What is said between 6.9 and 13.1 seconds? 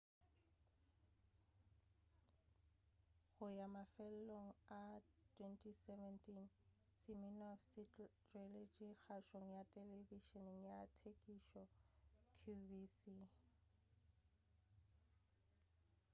siminoff se tšweletše kgašong ya telebišeni ya tekišo qvc